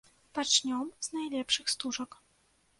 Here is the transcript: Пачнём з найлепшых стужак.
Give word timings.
Пачнём 0.37 0.87
з 1.09 1.13
найлепшых 1.17 1.65
стужак. 1.77 2.21